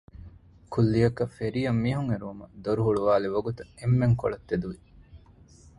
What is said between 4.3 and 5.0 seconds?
ތެދުވި